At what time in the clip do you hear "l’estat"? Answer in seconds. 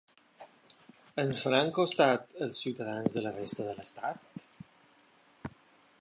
3.81-4.45